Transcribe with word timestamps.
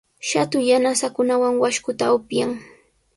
Shatu 0.27 0.57
yanasankunawan 0.69 1.53
washkuta 1.63 2.05
upyan. 2.17 2.51